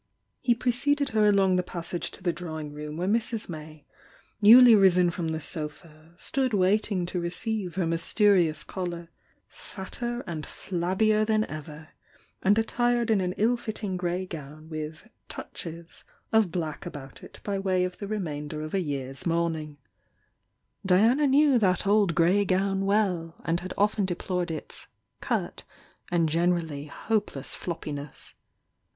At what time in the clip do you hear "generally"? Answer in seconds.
26.27-26.85